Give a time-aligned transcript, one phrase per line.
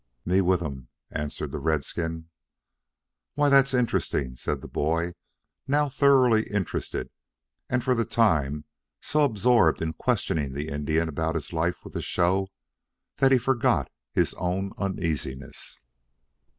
[0.25, 2.27] "Me with um," answered the redskin.
[3.35, 5.13] "Why, that's interesting," said the boy,
[5.67, 7.11] now thoroughly interested
[7.69, 8.65] and for the time
[8.99, 12.47] so absorbed in questioning the Indian about his life with the show
[13.17, 15.79] that he forgot his own uneasiness.